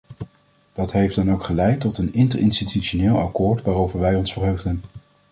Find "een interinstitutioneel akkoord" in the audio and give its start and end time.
1.97-3.61